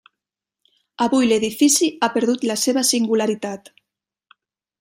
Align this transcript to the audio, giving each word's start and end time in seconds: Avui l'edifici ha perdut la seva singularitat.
Avui 1.07 1.27
l'edifici 1.31 1.91
ha 2.07 2.11
perdut 2.17 2.49
la 2.53 2.57
seva 2.65 2.85
singularitat. 2.95 3.71